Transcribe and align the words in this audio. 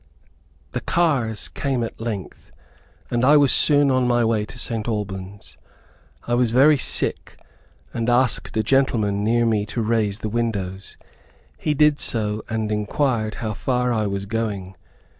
The 0.71 0.81
cars 0.81 1.47
came 1.47 1.83
at 1.83 2.01
length, 2.01 2.51
and 3.11 3.23
I 3.23 3.37
was 3.37 3.51
soon 3.51 3.91
on 3.91 4.07
my 4.07 4.25
way 4.25 4.47
to 4.47 4.57
St. 4.57 4.87
Albans. 4.87 5.57
I 6.23 6.33
was 6.33 6.49
very 6.49 6.79
sick, 6.79 7.37
and 7.93 8.09
asked 8.09 8.57
a 8.57 8.63
gentleman 8.63 9.23
near 9.23 9.45
me 9.45 9.63
to 9.67 9.81
raise 9.83 10.17
the 10.17 10.27
windows. 10.29 10.97
He 11.55 11.75
did 11.75 11.99
so, 11.99 12.41
and 12.49 12.71
inquired 12.71 13.35
how 13.45 13.53
far 13.53 13.93
I 13.93 14.07
was 14.07 14.25
going. 14.25 14.75